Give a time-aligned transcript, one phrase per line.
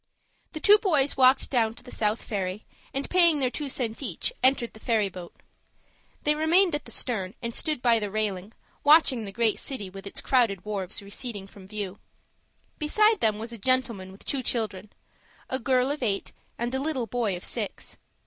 [0.53, 4.33] The two boys walked down to the South Ferry, and, paying their two cents each,
[4.41, 5.35] entered the ferry boat.
[6.23, 8.53] They remained at the stern, and stood by the railing,
[8.83, 11.99] watching the great city, with its crowded wharves, receding from view.
[12.79, 17.35] Beside them was a gentleman with two children,—a girl of eight and a little boy
[17.37, 17.99] of six.